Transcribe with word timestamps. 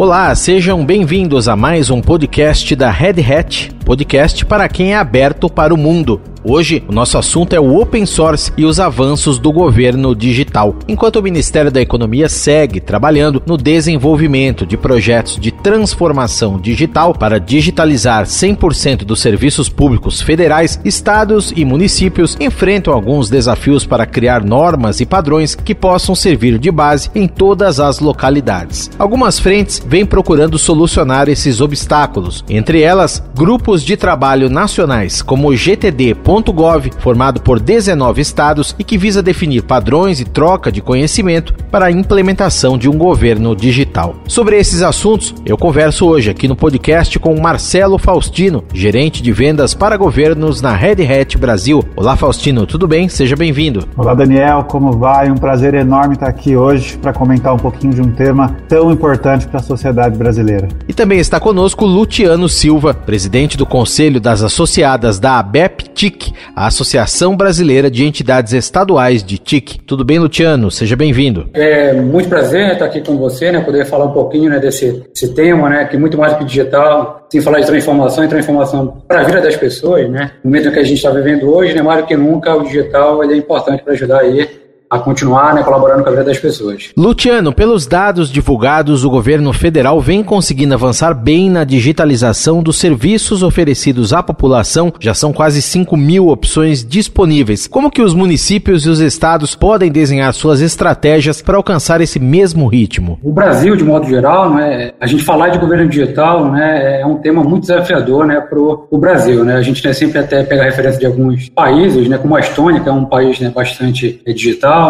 Olá, 0.00 0.32
sejam 0.32 0.86
bem-vindos 0.86 1.48
a 1.48 1.56
mais 1.56 1.90
um 1.90 2.00
podcast 2.00 2.76
da 2.76 2.88
Red 2.88 3.20
Hat, 3.20 3.74
podcast 3.84 4.46
para 4.46 4.68
quem 4.68 4.92
é 4.92 4.96
aberto 4.96 5.50
para 5.50 5.74
o 5.74 5.76
mundo. 5.76 6.20
Hoje, 6.50 6.82
o 6.88 6.92
nosso 6.92 7.18
assunto 7.18 7.52
é 7.52 7.60
o 7.60 7.78
open 7.78 8.06
source 8.06 8.50
e 8.56 8.64
os 8.64 8.80
avanços 8.80 9.38
do 9.38 9.52
governo 9.52 10.14
digital. 10.14 10.76
Enquanto 10.88 11.16
o 11.16 11.22
Ministério 11.22 11.70
da 11.70 11.78
Economia 11.78 12.26
segue 12.26 12.80
trabalhando 12.80 13.42
no 13.44 13.58
desenvolvimento 13.58 14.64
de 14.64 14.74
projetos 14.74 15.38
de 15.38 15.52
transformação 15.52 16.58
digital 16.58 17.12
para 17.12 17.38
digitalizar 17.38 18.24
100% 18.24 19.04
dos 19.04 19.20
serviços 19.20 19.68
públicos 19.68 20.22
federais, 20.22 20.80
estados 20.86 21.52
e 21.54 21.66
municípios 21.66 22.34
enfrentam 22.40 22.94
alguns 22.94 23.28
desafios 23.28 23.84
para 23.84 24.06
criar 24.06 24.42
normas 24.42 25.00
e 25.00 25.06
padrões 25.06 25.54
que 25.54 25.74
possam 25.74 26.14
servir 26.14 26.58
de 26.58 26.70
base 26.70 27.10
em 27.14 27.28
todas 27.28 27.78
as 27.78 27.98
localidades. 27.98 28.90
Algumas 28.98 29.38
frentes 29.38 29.82
vêm 29.86 30.06
procurando 30.06 30.56
solucionar 30.56 31.28
esses 31.28 31.60
obstáculos, 31.60 32.42
entre 32.48 32.80
elas 32.80 33.22
grupos 33.36 33.82
de 33.82 33.98
trabalho 33.98 34.48
nacionais 34.48 35.20
como 35.20 35.48
o 35.48 35.54
GTD 35.54 36.14
.gov, 36.42 36.90
formado 36.98 37.40
por 37.40 37.60
19 37.60 38.20
estados 38.20 38.74
e 38.78 38.84
que 38.84 38.98
visa 38.98 39.22
definir 39.22 39.62
padrões 39.62 40.20
e 40.20 40.24
troca 40.24 40.72
de 40.72 40.80
conhecimento 40.80 41.54
para 41.70 41.86
a 41.86 41.90
implementação 41.90 42.76
de 42.76 42.88
um 42.88 42.96
governo 42.96 43.54
digital. 43.54 44.16
Sobre 44.26 44.58
esses 44.58 44.82
assuntos, 44.82 45.34
eu 45.44 45.56
converso 45.56 46.06
hoje 46.06 46.30
aqui 46.30 46.48
no 46.48 46.56
podcast 46.56 47.18
com 47.18 47.38
Marcelo 47.40 47.98
Faustino, 47.98 48.64
gerente 48.72 49.22
de 49.22 49.32
vendas 49.32 49.74
para 49.74 49.96
governos 49.96 50.60
na 50.60 50.74
Red 50.74 51.04
Hat 51.04 51.36
Brasil. 51.38 51.84
Olá, 51.96 52.16
Faustino, 52.16 52.66
tudo 52.66 52.88
bem? 52.88 53.08
Seja 53.08 53.36
bem-vindo. 53.36 53.86
Olá, 53.96 54.14
Daniel, 54.14 54.64
como 54.64 54.92
vai? 54.92 55.30
Um 55.30 55.36
prazer 55.36 55.74
enorme 55.74 56.14
estar 56.14 56.28
aqui 56.28 56.56
hoje 56.56 56.96
para 56.98 57.12
comentar 57.12 57.54
um 57.54 57.58
pouquinho 57.58 57.94
de 57.94 58.00
um 58.00 58.10
tema 58.10 58.56
tão 58.68 58.90
importante 58.90 59.46
para 59.46 59.60
a 59.60 59.62
sociedade 59.62 60.16
brasileira. 60.16 60.68
E 60.88 60.92
também 60.92 61.18
está 61.18 61.38
conosco 61.38 61.84
Luciano 61.84 62.48
Silva, 62.48 62.94
presidente 62.94 63.56
do 63.56 63.66
Conselho 63.66 64.20
das 64.20 64.42
Associadas 64.42 65.18
da 65.18 65.38
ABEP-TIC 65.38 65.98
TIC, 65.98 66.17
a 66.54 66.66
Associação 66.66 67.36
Brasileira 67.36 67.90
de 67.90 68.04
Entidades 68.04 68.52
Estaduais 68.52 69.22
de 69.22 69.38
TIC. 69.38 69.80
Tudo 69.86 70.04
bem, 70.04 70.18
Luciano? 70.18 70.70
Seja 70.70 70.96
bem-vindo. 70.96 71.48
É 71.52 71.92
muito 71.92 72.28
prazer 72.28 72.72
estar 72.72 72.84
aqui 72.84 73.00
com 73.00 73.16
você, 73.16 73.52
né, 73.52 73.60
poder 73.60 73.84
falar 73.86 74.06
um 74.06 74.12
pouquinho 74.12 74.50
né, 74.50 74.58
desse, 74.58 75.04
desse 75.12 75.34
tema, 75.34 75.68
né, 75.68 75.84
que 75.84 75.96
é 75.96 75.98
muito 75.98 76.18
mais 76.18 76.32
do 76.32 76.38
que 76.38 76.44
digital, 76.44 77.26
sem 77.30 77.40
falar 77.40 77.60
de 77.60 77.66
transformação 77.66 78.24
e 78.24 78.28
transformação 78.28 79.02
para 79.06 79.20
a 79.20 79.24
vida 79.24 79.40
das 79.40 79.56
pessoas, 79.56 80.08
né? 80.10 80.32
No 80.42 80.50
momento 80.50 80.72
que 80.72 80.78
a 80.78 80.84
gente 80.84 80.96
está 80.96 81.10
vivendo 81.10 81.52
hoje, 81.54 81.74
né, 81.74 81.82
mais 81.82 82.00
do 82.02 82.06
que 82.06 82.16
nunca, 82.16 82.54
o 82.54 82.64
digital 82.64 83.22
é 83.22 83.36
importante 83.36 83.82
para 83.82 83.92
ajudar 83.92 84.20
aí 84.20 84.67
a 84.90 84.98
continuar 84.98 85.54
né, 85.54 85.62
colaborando 85.62 86.02
com 86.02 86.08
a 86.08 86.12
vida 86.12 86.24
das 86.24 86.38
pessoas. 86.38 86.90
Luciano, 86.96 87.52
pelos 87.52 87.86
dados 87.86 88.30
divulgados, 88.30 89.04
o 89.04 89.10
governo 89.10 89.52
federal 89.52 90.00
vem 90.00 90.22
conseguindo 90.22 90.74
avançar 90.74 91.14
bem 91.14 91.50
na 91.50 91.64
digitalização 91.64 92.62
dos 92.62 92.78
serviços 92.78 93.42
oferecidos 93.42 94.12
à 94.12 94.22
população. 94.22 94.92
Já 94.98 95.14
são 95.14 95.32
quase 95.32 95.60
5 95.60 95.96
mil 95.96 96.28
opções 96.28 96.84
disponíveis. 96.84 97.66
Como 97.66 97.90
que 97.90 98.02
os 98.02 98.14
municípios 98.14 98.86
e 98.86 98.88
os 98.88 99.00
estados 99.00 99.54
podem 99.54 99.90
desenhar 99.90 100.32
suas 100.32 100.60
estratégias 100.60 101.42
para 101.42 101.56
alcançar 101.56 102.00
esse 102.00 102.18
mesmo 102.18 102.66
ritmo? 102.66 103.18
O 103.22 103.32
Brasil, 103.32 103.76
de 103.76 103.84
modo 103.84 104.06
geral, 104.08 104.54
né, 104.54 104.92
a 105.00 105.06
gente 105.06 105.22
falar 105.24 105.48
de 105.48 105.58
governo 105.58 105.88
digital 105.88 106.50
né, 106.50 107.00
é 107.00 107.06
um 107.06 107.16
tema 107.16 107.42
muito 107.42 107.62
desafiador 107.62 108.26
né, 108.26 108.40
para 108.40 108.58
o 108.58 108.98
Brasil. 108.98 109.44
Né? 109.44 109.54
A 109.54 109.62
gente 109.62 109.84
né, 109.84 109.92
sempre 109.92 110.18
até 110.18 110.42
pega 110.42 110.62
a 110.62 110.64
referência 110.64 110.98
de 110.98 111.06
alguns 111.06 111.48
países, 111.48 112.08
né, 112.08 112.18
como 112.18 112.36
a 112.36 112.40
Estônia, 112.40 112.80
que 112.80 112.88
é 112.88 112.92
um 112.92 113.04
país 113.04 113.40
né, 113.40 113.50
bastante 113.50 114.20
é, 114.24 114.32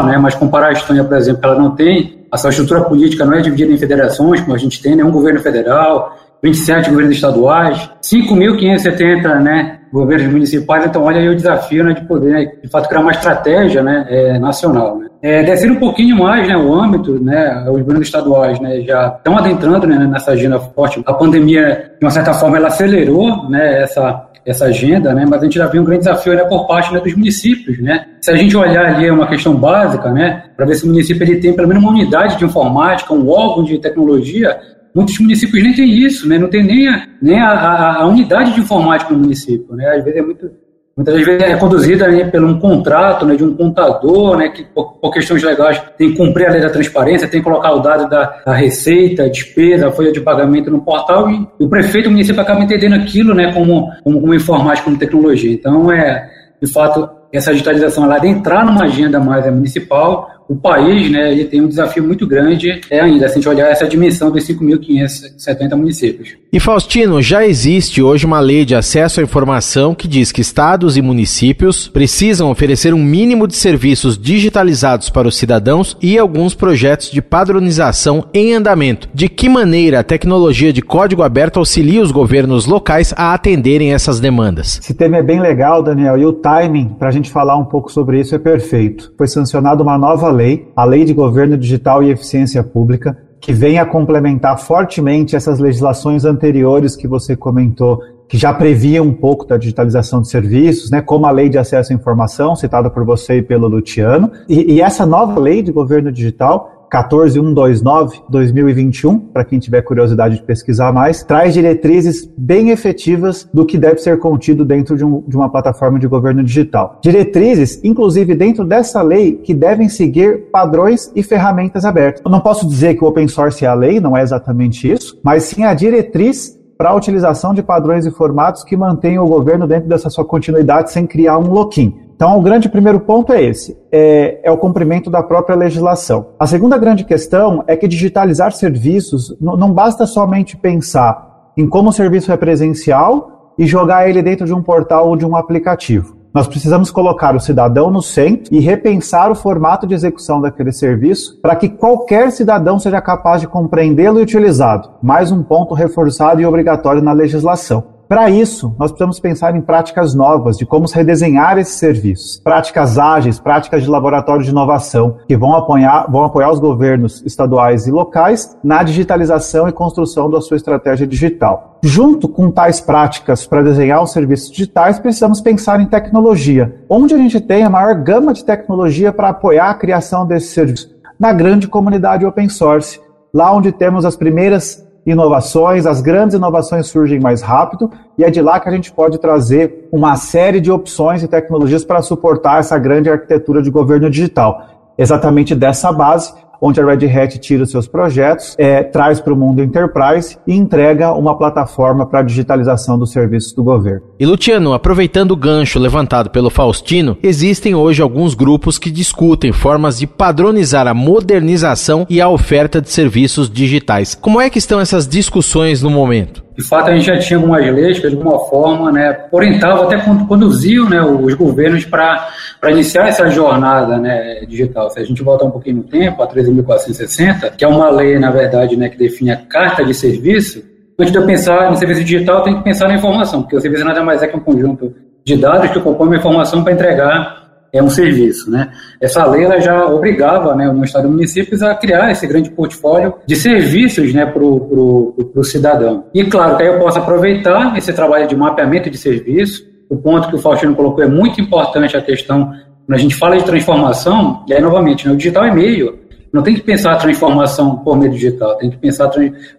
né? 0.04 0.18
mas 0.18 0.34
comparar 0.34 0.68
a 0.68 0.72
Estônia, 0.72 1.04
por 1.04 1.16
exemplo, 1.16 1.40
ela 1.44 1.58
não 1.58 1.74
tem, 1.74 2.18
essa 2.32 2.48
estrutura 2.48 2.82
política 2.82 3.24
não 3.24 3.34
é 3.34 3.40
dividida 3.40 3.72
em 3.72 3.78
federações, 3.78 4.40
como 4.40 4.54
a 4.54 4.58
gente 4.58 4.82
tem, 4.82 4.96
nenhum 4.96 5.10
governo 5.10 5.40
federal, 5.40 6.16
27 6.42 6.90
governos 6.90 7.16
estaduais, 7.16 7.90
5.570 8.02 9.42
né, 9.42 9.78
governos 9.92 10.30
municipais, 10.30 10.86
então 10.86 11.02
olha 11.02 11.20
aí 11.20 11.28
o 11.28 11.34
desafio 11.34 11.84
né, 11.84 11.94
de 11.94 12.06
poder, 12.06 12.32
né, 12.32 12.52
de 12.62 12.68
fato, 12.68 12.88
criar 12.88 13.00
uma 13.00 13.10
estratégia 13.10 13.82
né, 13.82 14.06
é, 14.08 14.38
nacional. 14.38 14.98
Né. 14.98 15.08
É, 15.20 15.42
descendo 15.42 15.74
um 15.74 15.80
pouquinho 15.80 16.16
mais 16.16 16.46
né, 16.46 16.56
o 16.56 16.72
âmbito, 16.72 17.12
né, 17.22 17.64
os 17.68 17.80
governos 17.80 18.06
estaduais 18.06 18.60
né, 18.60 18.82
já 18.82 19.08
estão 19.16 19.36
adentrando 19.36 19.86
né, 19.86 19.98
nessa 20.06 20.30
agenda 20.30 20.60
forte. 20.60 21.02
A 21.04 21.12
pandemia, 21.12 21.92
de 21.98 22.04
uma 22.04 22.10
certa 22.10 22.32
forma, 22.34 22.56
ela 22.56 22.68
acelerou 22.68 23.48
né, 23.48 23.82
essa, 23.82 24.27
essa 24.48 24.64
agenda, 24.64 25.14
né? 25.14 25.26
mas 25.28 25.42
a 25.42 25.44
gente 25.44 25.58
já 25.58 25.66
viu 25.66 25.82
um 25.82 25.84
grande 25.84 26.04
desafio 26.04 26.34
né, 26.34 26.42
por 26.44 26.66
parte 26.66 26.92
né, 26.92 27.00
dos 27.00 27.14
municípios. 27.14 27.78
Né? 27.78 28.06
Se 28.20 28.30
a 28.30 28.36
gente 28.36 28.56
olhar 28.56 28.86
ali 28.86 29.06
é 29.06 29.12
uma 29.12 29.26
questão 29.26 29.54
básica, 29.54 30.10
né, 30.10 30.44
para 30.56 30.64
ver 30.64 30.74
se 30.74 30.84
o 30.84 30.86
município 30.88 31.22
ele 31.22 31.36
tem 31.36 31.52
pelo 31.52 31.68
menos 31.68 31.82
uma 31.82 31.92
unidade 31.92 32.38
de 32.38 32.44
informática, 32.46 33.12
um 33.12 33.28
órgão 33.28 33.62
de 33.62 33.78
tecnologia, 33.78 34.58
muitos 34.94 35.18
municípios 35.18 35.62
nem 35.62 35.74
têm 35.74 35.90
isso, 35.90 36.26
né? 36.26 36.38
não 36.38 36.48
tem 36.48 36.64
nem 36.64 36.88
a, 36.88 37.06
nem 37.20 37.38
a, 37.38 37.50
a, 37.50 38.02
a 38.02 38.06
unidade 38.06 38.54
de 38.54 38.60
informática 38.60 39.12
no 39.12 39.20
município. 39.20 39.76
Né? 39.76 39.86
Às 39.90 40.02
vezes 40.02 40.18
é 40.18 40.22
muito 40.22 40.50
muitas 40.98 41.24
vezes 41.24 41.42
é 41.42 41.56
conduzida 41.56 42.08
né, 42.08 42.24
por 42.24 42.42
um 42.42 42.58
contrato 42.58 43.24
né, 43.24 43.36
de 43.36 43.44
um 43.44 43.54
contador, 43.54 44.36
né, 44.36 44.48
que 44.48 44.64
por, 44.64 44.94
por, 44.94 45.12
questões 45.12 45.44
legais 45.44 45.80
tem 45.96 46.10
que 46.10 46.16
cumprir 46.16 46.48
a 46.48 46.50
lei 46.50 46.60
da 46.60 46.70
transparência, 46.70 47.28
tem 47.28 47.40
que 47.40 47.44
colocar 47.44 47.72
o 47.72 47.78
dado 47.78 48.10
da, 48.10 48.42
da 48.44 48.52
receita, 48.52 49.30
despesa, 49.30 49.92
folha 49.92 50.10
de 50.10 50.20
pagamento 50.20 50.72
no 50.72 50.80
portal 50.80 51.30
e, 51.30 51.46
o 51.60 51.68
prefeito, 51.68 52.08
o 52.08 52.10
município 52.10 52.42
acaba 52.42 52.64
entendendo 52.64 52.94
aquilo 52.94 53.32
né, 53.32 53.52
como, 53.52 53.88
como, 54.02 54.20
como 54.20 54.34
informática, 54.34 54.84
como 54.84 54.98
tecnologia. 54.98 55.52
Então, 55.52 55.92
é, 55.92 56.28
de 56.60 56.68
fato, 56.72 57.08
essa 57.32 57.52
digitalização 57.52 58.04
ela 58.04 58.18
de 58.18 58.26
entrar 58.26 58.66
numa 58.66 58.82
agenda 58.82 59.20
mais 59.20 59.46
municipal, 59.46 60.28
o 60.48 60.56
país 60.56 61.10
né, 61.10 61.30
ele 61.30 61.44
tem 61.44 61.60
um 61.60 61.68
desafio 61.68 62.02
muito 62.02 62.26
grande 62.26 62.80
é 62.90 63.00
ainda, 63.00 63.28
se 63.28 63.34
a 63.34 63.36
gente 63.36 63.48
olhar 63.48 63.70
essa 63.70 63.86
dimensão 63.86 64.30
dos 64.30 64.44
5.570 64.44 65.74
municípios. 65.76 66.36
E 66.50 66.58
Faustino, 66.58 67.20
já 67.20 67.46
existe 67.46 68.00
hoje 68.00 68.24
uma 68.24 68.40
lei 68.40 68.64
de 68.64 68.74
acesso 68.74 69.20
à 69.20 69.22
informação 69.22 69.94
que 69.94 70.08
diz 70.08 70.32
que 70.32 70.40
estados 70.40 70.96
e 70.96 71.02
municípios 71.02 71.88
precisam 71.88 72.50
oferecer 72.50 72.94
um 72.94 73.02
mínimo 73.02 73.46
de 73.46 73.54
serviços 73.54 74.16
digitalizados 74.16 75.10
para 75.10 75.28
os 75.28 75.36
cidadãos 75.36 75.94
e 76.00 76.16
alguns 76.16 76.54
projetos 76.54 77.10
de 77.10 77.20
padronização 77.20 78.24
em 78.32 78.54
andamento. 78.54 79.08
De 79.12 79.28
que 79.28 79.48
maneira 79.48 80.00
a 80.00 80.04
tecnologia 80.04 80.72
de 80.72 80.80
código 80.80 81.22
aberto 81.22 81.58
auxilia 81.58 82.00
os 82.00 82.10
governos 82.10 82.64
locais 82.64 83.12
a 83.14 83.34
atenderem 83.34 83.92
essas 83.92 84.18
demandas? 84.18 84.78
Esse 84.82 84.94
tema 84.94 85.18
é 85.18 85.22
bem 85.22 85.40
legal, 85.40 85.82
Daniel, 85.82 86.16
e 86.16 86.24
o 86.24 86.32
timing 86.32 86.96
para 86.98 87.08
a 87.08 87.12
gente 87.12 87.30
falar 87.30 87.58
um 87.58 87.66
pouco 87.66 87.92
sobre 87.92 88.20
isso 88.20 88.34
é 88.34 88.38
perfeito. 88.38 89.12
Foi 89.18 89.26
sancionada 89.26 89.82
uma 89.82 89.98
nova 89.98 90.30
lei, 90.38 90.68
a 90.76 90.84
Lei 90.84 91.04
de 91.04 91.12
Governo 91.12 91.56
Digital 91.58 92.02
e 92.02 92.10
Eficiência 92.10 92.62
Pública, 92.62 93.18
que 93.40 93.52
vem 93.52 93.78
a 93.78 93.86
complementar 93.86 94.58
fortemente 94.58 95.34
essas 95.34 95.58
legislações 95.58 96.24
anteriores 96.24 96.94
que 96.94 97.08
você 97.08 97.36
comentou, 97.36 98.00
que 98.28 98.36
já 98.36 98.52
previa 98.52 99.02
um 99.02 99.12
pouco 99.12 99.46
da 99.46 99.56
digitalização 99.56 100.20
de 100.20 100.28
serviços, 100.28 100.90
né, 100.90 101.00
como 101.00 101.26
a 101.26 101.30
Lei 101.30 101.48
de 101.48 101.58
Acesso 101.58 101.92
à 101.92 101.96
Informação, 101.96 102.54
citada 102.54 102.90
por 102.90 103.04
você 103.04 103.38
e 103.38 103.42
pelo 103.42 103.66
Luciano. 103.66 104.30
E, 104.48 104.74
e 104.74 104.80
essa 104.80 105.04
nova 105.04 105.40
lei 105.40 105.62
de 105.62 105.72
governo 105.72 106.12
digital 106.12 106.77
14129-2021, 106.92 109.20
para 109.32 109.44
quem 109.44 109.58
tiver 109.58 109.82
curiosidade 109.82 110.36
de 110.36 110.42
pesquisar 110.42 110.92
mais, 110.92 111.22
traz 111.22 111.52
diretrizes 111.54 112.28
bem 112.36 112.70
efetivas 112.70 113.48
do 113.52 113.66
que 113.66 113.78
deve 113.78 113.98
ser 113.98 114.18
contido 114.18 114.64
dentro 114.64 114.96
de, 114.96 115.04
um, 115.04 115.22
de, 115.26 115.36
uma 115.36 115.50
plataforma 115.50 115.98
de 115.98 116.06
governo 116.06 116.42
digital. 116.42 116.98
Diretrizes, 117.02 117.80
inclusive 117.84 118.34
dentro 118.34 118.64
dessa 118.64 119.02
lei, 119.02 119.36
que 119.36 119.54
devem 119.54 119.88
seguir 119.88 120.50
padrões 120.50 121.12
e 121.14 121.22
ferramentas 121.22 121.84
abertas. 121.84 122.22
Eu 122.24 122.30
não 122.30 122.40
posso 122.40 122.66
dizer 122.66 122.94
que 122.94 123.04
o 123.04 123.08
open 123.08 123.28
source 123.28 123.64
é 123.64 123.68
a 123.68 123.74
lei, 123.74 124.00
não 124.00 124.16
é 124.16 124.22
exatamente 124.22 124.90
isso, 124.90 125.18
mas 125.22 125.44
sim 125.44 125.64
a 125.64 125.74
diretriz 125.74 126.58
para 126.78 126.90
a 126.90 126.94
utilização 126.94 127.52
de 127.52 127.62
padrões 127.62 128.06
e 128.06 128.10
formatos 128.10 128.62
que 128.62 128.76
mantenham 128.76 129.24
o 129.24 129.28
governo 129.28 129.66
dentro 129.66 129.88
dessa 129.88 130.08
sua 130.08 130.24
continuidade 130.24 130.92
sem 130.92 131.06
criar 131.06 131.36
um 131.36 131.50
lock-in. 131.50 132.07
Então, 132.18 132.36
o 132.36 132.42
grande 132.42 132.68
primeiro 132.68 132.98
ponto 132.98 133.32
é 133.32 133.40
esse: 133.40 133.78
é, 133.92 134.40
é, 134.42 134.50
o 134.50 134.58
cumprimento 134.58 135.08
da 135.08 135.22
própria 135.22 135.54
legislação. 135.54 136.30
A 136.36 136.48
segunda 136.48 136.76
grande 136.76 137.04
questão 137.04 137.62
é 137.68 137.76
que 137.76 137.86
digitalizar 137.86 138.50
serviços 138.50 139.36
não 139.40 139.72
basta 139.72 140.04
somente 140.04 140.56
pensar 140.56 141.52
em 141.56 141.68
como 141.68 141.90
o 141.90 141.92
serviço 141.92 142.32
é 142.32 142.36
presencial 142.36 143.54
e 143.56 143.68
jogar 143.68 144.10
ele 144.10 144.20
dentro 144.20 144.46
de 144.46 144.52
um 144.52 144.60
portal 144.60 145.08
ou 145.08 145.16
de 145.16 145.24
um 145.24 145.36
aplicativo. 145.36 146.16
Nós 146.34 146.48
precisamos 146.48 146.90
colocar 146.90 147.36
o 147.36 147.40
cidadão 147.40 147.88
no 147.88 148.02
centro 148.02 148.52
e 148.52 148.58
repensar 148.58 149.30
o 149.30 149.36
formato 149.36 149.86
de 149.86 149.94
execução 149.94 150.40
daquele 150.40 150.72
serviço 150.72 151.38
para 151.40 151.54
que 151.54 151.68
qualquer 151.68 152.32
cidadão 152.32 152.80
seja 152.80 153.00
capaz 153.00 153.40
de 153.40 153.46
compreendê-lo 153.46 154.18
e 154.18 154.24
utilizá-lo. 154.24 154.90
Mais 155.00 155.30
um 155.30 155.44
ponto 155.44 155.72
reforçado 155.72 156.40
e 156.40 156.46
obrigatório 156.46 157.00
na 157.00 157.12
legislação. 157.12 157.97
Para 158.08 158.30
isso, 158.30 158.74
nós 158.78 158.90
precisamos 158.90 159.20
pensar 159.20 159.54
em 159.54 159.60
práticas 159.60 160.14
novas 160.14 160.56
de 160.56 160.64
como 160.64 160.86
redesenhar 160.88 161.58
esses 161.58 161.74
serviços. 161.74 162.40
Práticas 162.42 162.98
ágeis, 162.98 163.38
práticas 163.38 163.82
de 163.82 163.90
laboratório 163.90 164.42
de 164.42 164.48
inovação, 164.48 165.18
que 165.28 165.36
vão 165.36 165.54
apoiar, 165.54 166.10
vão 166.10 166.24
apoiar 166.24 166.50
os 166.50 166.58
governos 166.58 167.22
estaduais 167.26 167.86
e 167.86 167.90
locais 167.90 168.56
na 168.64 168.82
digitalização 168.82 169.68
e 169.68 169.72
construção 169.72 170.30
da 170.30 170.40
sua 170.40 170.56
estratégia 170.56 171.06
digital. 171.06 171.78
Junto 171.82 172.30
com 172.30 172.50
tais 172.50 172.80
práticas 172.80 173.46
para 173.46 173.62
desenhar 173.62 174.02
os 174.02 174.10
serviços 174.10 174.50
digitais, 174.50 174.98
precisamos 174.98 175.42
pensar 175.42 175.78
em 175.78 175.86
tecnologia. 175.86 176.76
Onde 176.88 177.14
a 177.14 177.18
gente 177.18 177.38
tem 177.38 177.62
a 177.62 177.68
maior 177.68 177.94
gama 177.94 178.32
de 178.32 178.42
tecnologia 178.42 179.12
para 179.12 179.28
apoiar 179.28 179.68
a 179.68 179.74
criação 179.74 180.26
desses 180.26 180.48
serviços? 180.48 180.96
Na 181.20 181.34
grande 181.34 181.68
comunidade 181.68 182.24
open 182.24 182.48
source, 182.48 182.98
lá 183.34 183.54
onde 183.54 183.70
temos 183.70 184.06
as 184.06 184.16
primeiras 184.16 184.87
inovações, 185.10 185.86
as 185.86 186.00
grandes 186.00 186.34
inovações 186.34 186.86
surgem 186.86 187.18
mais 187.18 187.42
rápido 187.42 187.90
e 188.16 188.24
é 188.24 188.30
de 188.30 188.42
lá 188.42 188.60
que 188.60 188.68
a 188.68 188.72
gente 188.72 188.92
pode 188.92 189.18
trazer 189.18 189.88
uma 189.90 190.16
série 190.16 190.60
de 190.60 190.70
opções 190.70 191.22
e 191.22 191.28
tecnologias 191.28 191.84
para 191.84 192.02
suportar 192.02 192.60
essa 192.60 192.78
grande 192.78 193.08
arquitetura 193.08 193.62
de 193.62 193.70
governo 193.70 194.10
digital. 194.10 194.66
Exatamente 194.98 195.54
dessa 195.54 195.92
base, 195.92 196.34
onde 196.60 196.80
a 196.80 196.84
Red 196.84 197.06
Hat 197.06 197.38
tira 197.38 197.66
seus 197.66 197.86
projetos, 197.86 198.54
é, 198.58 198.82
traz 198.82 199.20
para 199.20 199.32
o 199.32 199.36
mundo 199.36 199.62
enterprise 199.62 200.36
e 200.46 200.54
entrega 200.54 201.12
uma 201.12 201.36
plataforma 201.36 202.06
para 202.06 202.20
a 202.20 202.22
digitalização 202.22 202.98
dos 202.98 203.12
serviços 203.12 203.52
do 203.52 203.62
governo. 203.62 204.02
E 204.18 204.26
Luciano, 204.26 204.72
aproveitando 204.72 205.32
o 205.32 205.36
gancho 205.36 205.78
levantado 205.78 206.30
pelo 206.30 206.50
Faustino, 206.50 207.16
existem 207.22 207.74
hoje 207.74 208.02
alguns 208.02 208.34
grupos 208.34 208.78
que 208.78 208.90
discutem 208.90 209.52
formas 209.52 209.98
de 209.98 210.06
padronizar 210.06 210.86
a 210.86 210.94
modernização 210.94 212.06
e 212.08 212.20
a 212.20 212.28
oferta 212.28 212.80
de 212.80 212.90
serviços 212.90 213.50
digitais. 213.50 214.14
Como 214.14 214.40
é 214.40 214.50
que 214.50 214.58
estão 214.58 214.80
essas 214.80 215.06
discussões 215.06 215.82
no 215.82 215.90
momento? 215.90 216.47
De 216.58 216.64
fato, 216.64 216.90
a 216.90 216.92
gente 216.92 217.06
já 217.06 217.16
tinha 217.16 217.38
algumas 217.38 217.64
leis 217.72 218.00
que, 218.00 218.08
de 218.08 218.16
alguma 218.16 218.36
forma, 218.46 218.90
né, 218.90 219.26
orientavam, 219.30 219.84
até 219.84 219.96
conduziam 220.26 220.90
né, 220.90 221.00
os 221.00 221.32
governos 221.34 221.84
para 221.84 222.28
iniciar 222.64 223.06
essa 223.06 223.30
jornada 223.30 223.96
né, 223.96 224.44
digital. 224.44 224.90
Se 224.90 224.98
a 224.98 225.04
gente 225.04 225.22
voltar 225.22 225.44
um 225.44 225.52
pouquinho 225.52 225.76
no 225.76 225.82
tempo, 225.84 226.20
a 226.20 226.26
13.460, 226.26 227.52
que 227.56 227.64
é 227.64 227.68
uma 227.68 227.88
lei, 227.90 228.18
na 228.18 228.32
verdade, 228.32 228.76
né, 228.76 228.88
que 228.88 228.98
define 228.98 229.30
a 229.30 229.36
carta 229.36 229.84
de 229.84 229.94
serviço, 229.94 230.64
antes 230.98 231.12
de 231.12 231.18
eu 231.18 231.24
pensar 231.24 231.70
no 231.70 231.76
serviço 231.76 232.02
digital, 232.02 232.42
tem 232.42 232.56
que 232.56 232.64
pensar 232.64 232.88
na 232.88 232.96
informação, 232.96 233.42
porque 233.42 233.54
o 233.54 233.60
serviço 233.60 233.84
nada 233.84 234.02
mais 234.02 234.20
é 234.20 234.26
que 234.26 234.36
um 234.36 234.40
conjunto 234.40 234.92
de 235.24 235.36
dados 235.36 235.70
que 235.70 235.78
compõem 235.78 236.08
uma 236.08 236.16
informação 236.16 236.64
para 236.64 236.72
entregar 236.72 237.37
é 237.72 237.82
um 237.82 237.90
serviço. 237.90 238.50
Né? 238.50 238.70
Essa 239.00 239.24
lei 239.26 239.44
ela 239.44 239.60
já 239.60 239.86
obrigava 239.86 240.54
né, 240.54 240.68
o 240.68 240.84
Estado 240.84 241.08
e 241.08 241.10
municípios 241.10 241.62
a 241.62 241.74
criar 241.74 242.10
esse 242.10 242.26
grande 242.26 242.50
portfólio 242.50 243.14
de 243.26 243.36
serviços 243.36 244.12
né, 244.12 244.26
para 244.26 244.42
o 244.42 245.44
cidadão. 245.44 246.04
E 246.14 246.24
claro 246.24 246.56
que 246.56 246.62
aí 246.62 246.68
eu 246.68 246.78
posso 246.78 246.98
aproveitar 246.98 247.76
esse 247.76 247.92
trabalho 247.92 248.26
de 248.26 248.36
mapeamento 248.36 248.90
de 248.90 248.98
serviço. 248.98 249.66
O 249.88 249.96
ponto 249.96 250.28
que 250.28 250.36
o 250.36 250.38
Faustino 250.38 250.74
colocou 250.74 251.02
é 251.02 251.08
muito 251.08 251.40
importante 251.40 251.96
a 251.96 252.02
questão, 252.02 252.52
quando 252.86 252.94
a 252.94 253.00
gente 253.00 253.14
fala 253.14 253.36
de 253.36 253.44
transformação, 253.44 254.44
e 254.46 254.52
aí 254.52 254.60
novamente, 254.60 255.06
né, 255.06 255.14
o 255.14 255.16
digital 255.16 255.44
é 255.44 255.54
meio, 255.54 255.98
não 256.32 256.42
tem 256.42 256.54
que 256.54 256.60
pensar 256.60 256.92
a 256.92 256.96
transformação 256.96 257.76
por 257.76 257.96
meio 257.96 258.12
digital, 258.12 258.56
tem 258.56 258.70
que 258.70 258.76
pensar 258.76 259.10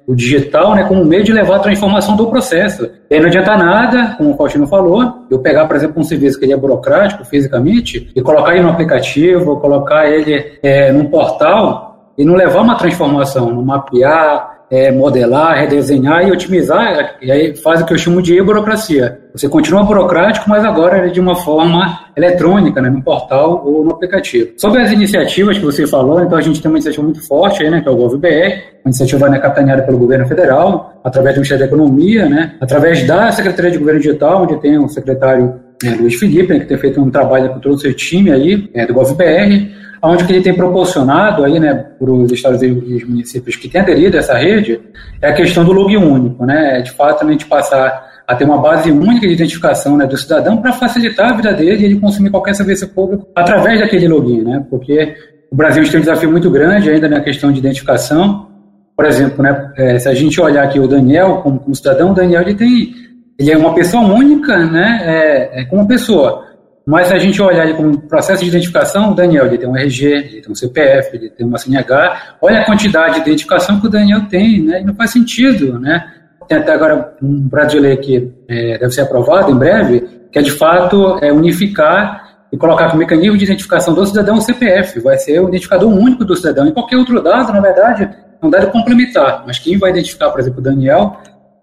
o 0.07 0.16
digital 0.16 0.75
né, 0.75 0.83
como 0.83 1.04
meio 1.04 1.24
de 1.24 1.33
levar 1.33 1.57
a 1.57 1.60
transformação 1.60 2.16
do 2.16 2.27
processo. 2.27 2.89
E 3.10 3.16
aí 3.16 3.19
não 3.19 3.27
adianta 3.27 3.57
nada, 3.57 4.16
como 4.18 4.31
o 4.31 4.38
Faustino 4.38 4.68
falou, 4.68 5.25
eu 5.30 5.39
pegar, 5.39 5.66
por 5.66 5.75
exemplo, 5.75 6.00
um 6.00 6.04
serviço 6.04 6.38
que 6.38 6.45
ele 6.45 6.54
é 6.54 6.57
burocrático 6.57 7.25
fisicamente 7.25 8.12
e 8.16 8.21
colocar 8.21 8.54
ele 8.54 8.63
no 8.63 8.69
aplicativo, 8.69 9.60
colocar 9.60 10.07
ele 10.07 10.60
é, 10.62 10.92
num 10.92 11.06
portal 11.06 12.13
e 12.18 12.24
não 12.24 12.36
levar 12.36 12.62
uma 12.62 12.75
transformação, 12.75 13.50
não 13.51 13.63
mapear, 13.63 14.60
é, 14.69 14.92
modelar, 14.92 15.57
redesenhar 15.57 16.27
e 16.27 16.31
otimizar, 16.31 17.16
e 17.21 17.31
aí 17.31 17.56
faz 17.56 17.81
o 17.81 17.86
que 17.86 17.94
eu 17.94 17.98
chamo 17.98 18.21
de 18.21 18.42
burocracia. 18.42 19.19
Você 19.40 19.48
continua 19.48 19.84
burocrático, 19.84 20.50
mas 20.50 20.66
agora 20.66 20.98
é 20.98 21.08
de 21.08 21.18
uma 21.18 21.34
forma 21.34 22.08
eletrônica, 22.14 22.82
né, 22.82 22.90
no 22.90 23.02
portal 23.02 23.64
ou 23.66 23.86
no 23.86 23.92
aplicativo. 23.92 24.50
Sobre 24.58 24.82
as 24.82 24.92
iniciativas 24.92 25.58
que 25.58 25.64
você 25.64 25.88
falou, 25.88 26.22
então 26.22 26.38
a 26.38 26.42
gente 26.42 26.62
tem 26.62 26.70
uma 26.70 26.76
iniciativa 26.76 27.04
muito 27.04 27.26
forte 27.26 27.64
aí, 27.64 27.70
né, 27.70 27.80
que 27.80 27.88
é 27.88 27.92
o 27.92 27.96
GovBR, 27.96 28.62
uma 28.84 28.88
iniciativa 28.90 29.30
né, 29.30 29.40
capitaneada 29.40 29.84
pelo 29.84 29.98
governo 29.98 30.28
federal, 30.28 31.00
através 31.06 31.36
do 31.36 31.38
Ministério 31.38 31.64
da 31.64 31.68
Economia, 31.68 32.28
né, 32.28 32.56
através 32.60 33.08
da 33.08 33.32
Secretaria 33.32 33.72
de 33.72 33.78
Governo 33.78 34.02
Digital, 34.02 34.44
onde 34.44 34.58
tem 34.58 34.78
o 34.78 34.90
secretário 34.90 35.58
é, 35.86 35.90
Luiz 35.92 36.16
Felipe, 36.16 36.52
né, 36.52 36.60
que 36.60 36.66
tem 36.66 36.78
feito 36.78 37.00
um 37.00 37.10
trabalho 37.10 37.48
com 37.54 37.60
todo 37.60 37.76
o 37.76 37.80
seu 37.80 37.94
time 37.94 38.34
aí, 38.34 38.70
é, 38.74 38.86
do 38.86 38.94
GovBR, 38.94 39.72
onde 40.02 40.26
que 40.26 40.34
ele 40.34 40.42
tem 40.42 40.54
proporcionado 40.54 41.46
aí, 41.46 41.62
né, 41.62 41.74
para 41.98 42.12
os 42.12 42.30
estados 42.30 42.62
e 42.62 42.68
os 42.68 43.06
municípios 43.06 43.56
que 43.56 43.70
têm 43.70 43.80
aderido 43.80 44.18
a 44.18 44.20
essa 44.20 44.38
rede, 44.38 44.82
é 45.22 45.30
a 45.30 45.34
questão 45.34 45.64
do 45.64 45.72
login 45.72 45.96
único, 45.96 46.46
né, 46.46 46.82
de 46.82 46.92
fato 46.92 47.26
a 47.26 47.32
gente 47.32 47.46
passar 47.46 48.09
a 48.30 48.36
ter 48.36 48.46
uma 48.46 48.60
base 48.60 48.92
única 48.92 49.28
de 49.28 49.34
identificação 49.34 49.98
né, 49.98 50.06
do 50.06 50.16
cidadão 50.16 50.58
para 50.58 50.72
facilitar 50.72 51.34
a 51.34 51.36
vida 51.36 51.52
dele 51.52 51.81
e 51.81 51.86
ele 51.86 52.00
consumir 52.00 52.30
qualquer 52.30 52.54
serviço 52.54 52.88
público 52.90 53.28
através 53.36 53.80
daquele 53.80 54.08
login, 54.08 54.44
né, 54.44 54.64
porque 54.70 55.16
o 55.52 55.56
Brasil 55.56 55.84
tem 55.90 55.98
um 55.98 56.04
desafio 56.04 56.30
muito 56.30 56.48
grande 56.52 56.92
ainda 56.92 57.10
na 57.10 57.22
questão 57.22 57.52
de 57.52 57.58
identificação, 57.58 58.48
por 58.96 59.08
exemplo, 59.08 59.42
né, 59.42 59.74
é, 59.76 59.98
se 59.98 60.08
a 60.08 60.14
gente 60.14 60.40
olhar 60.40 60.64
aqui 60.64 60.80
o 60.80 60.88
Daniel 60.88 61.38
como, 61.38 61.60
como 61.60 61.74
cidadão, 61.74 62.12
o 62.12 62.14
Daniel 62.14 62.44
ele 62.44 62.54
tem 62.54 62.94
ele 63.40 63.52
é 63.52 63.58
uma 63.58 63.74
pessoa 63.74 64.04
única, 64.04 64.64
né, 64.64 65.00
é, 65.02 65.62
é 65.62 65.66
como 65.66 65.88
pessoa, 65.88 66.46
mas 66.86 67.08
se 67.08 67.14
a 67.16 67.18
gente 67.18 67.42
olhar 67.42 67.66
ele 67.66 67.74
como 67.74 68.00
processo 68.02 68.44
de 68.44 68.50
identificação, 68.50 69.12
o 69.12 69.16
Daniel 69.16 69.48
ele 69.48 69.58
tem 69.58 69.68
um 69.68 69.76
RG, 69.76 70.06
ele 70.06 70.42
tem 70.42 70.52
um 70.52 70.56
CPF, 70.56 71.16
ele 71.18 71.30
tem 71.31 71.46
uma 71.48 71.58
CNH. 71.58 72.38
Olha 72.42 72.62
a 72.62 72.66
quantidade 72.66 73.16
de 73.16 73.22
identificação 73.22 73.80
que 73.80 73.86
o 73.86 73.90
Daniel 73.90 74.28
tem, 74.28 74.64
né? 74.64 74.81
E 74.81 74.84
não 74.84 74.96
faz 74.96 75.12
sentido, 75.12 75.80
né? 75.80 76.19
Tem 76.50 76.57
até 76.57 76.74
agora 76.74 77.13
um 77.22 77.48
projeto 77.48 77.72
de 77.74 77.80
lei 77.80 77.98
que 77.98 78.34
é, 78.48 78.80
deve 78.80 78.92
ser 78.92 79.01
aprovado 79.01 79.51
em 79.51 79.56
breve, 79.56 80.01
que 80.31 80.40
é 80.40 80.42
de 80.42 80.50
fato 80.50 81.19
é, 81.22 81.31
unificar 81.31 82.28
e 82.51 82.57
colocar 82.57 82.88
como 82.88 82.98
mecanismo 82.98 83.38
de 83.38 83.46
identificação 83.46 83.94
do 83.94 84.04
cidadão 84.04 84.38
o 84.38 84.42
CPF. 84.42 85.00
Vai 85.00 85.19
ser 85.19 85.40
o 85.40 85.48
identificador 85.48 85.88
único 85.88 86.25
do 86.25 86.36
cidadão. 86.36 86.68
E 86.68 86.72
qualquer 86.72 86.98
outro 86.98 87.22
dado, 87.22 87.54
na 87.54 87.62
verdade, 87.62 88.10
é 88.42 88.46
um 88.46 88.50
dado 88.50 88.72
complementar. 88.72 89.44
Mas 89.46 89.60
quem 89.60 89.78
vai 89.78 89.92
identificar, 89.92 90.31
por 90.31 90.40
exemplo, 90.40 90.60
o 90.60 90.63
Daniel 90.63 91.18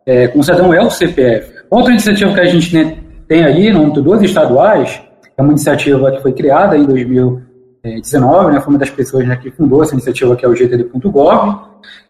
é, 0.06 0.28
como 0.28 0.44
cidadão 0.44 0.72
é 0.72 0.80
o 0.80 0.88
CPF. 0.88 1.52
Outra 1.68 1.90
iniciativa 1.90 2.32
que 2.32 2.40
a 2.40 2.46
gente 2.46 3.02
tem 3.26 3.44
aí, 3.44 3.72
no 3.72 3.82
âmbito 3.82 4.00
dos 4.00 4.22
estaduais, 4.22 5.02
é 5.36 5.42
uma 5.42 5.50
iniciativa 5.50 6.12
que 6.12 6.22
foi 6.22 6.32
criada 6.32 6.76
em 6.76 6.84
2019, 6.84 8.52
né, 8.52 8.60
foi 8.60 8.72
uma 8.72 8.78
das 8.78 8.90
pessoas 8.90 9.26
né, 9.26 9.34
que 9.34 9.50
fundou 9.50 9.82
essa 9.82 9.94
iniciativa, 9.94 10.36
que 10.36 10.44
é 10.44 10.48
o 10.48 10.54
GTD.gov, 10.54 11.56